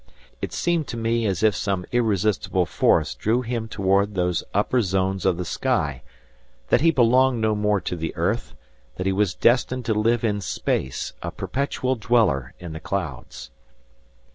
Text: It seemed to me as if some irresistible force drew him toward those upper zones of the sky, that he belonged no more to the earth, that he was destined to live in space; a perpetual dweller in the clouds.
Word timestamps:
It 0.41 0.51
seemed 0.51 0.87
to 0.87 0.97
me 0.97 1.27
as 1.27 1.43
if 1.43 1.55
some 1.55 1.85
irresistible 1.91 2.65
force 2.65 3.13
drew 3.13 3.43
him 3.43 3.67
toward 3.67 4.15
those 4.15 4.43
upper 4.51 4.81
zones 4.81 5.27
of 5.27 5.37
the 5.37 5.45
sky, 5.45 6.01
that 6.69 6.81
he 6.81 6.89
belonged 6.89 7.39
no 7.39 7.53
more 7.53 7.79
to 7.81 7.95
the 7.95 8.15
earth, 8.15 8.55
that 8.95 9.05
he 9.05 9.13
was 9.13 9.35
destined 9.35 9.85
to 9.85 9.93
live 9.93 10.23
in 10.23 10.41
space; 10.41 11.13
a 11.21 11.29
perpetual 11.29 11.95
dweller 11.97 12.55
in 12.57 12.73
the 12.73 12.79
clouds. 12.79 13.51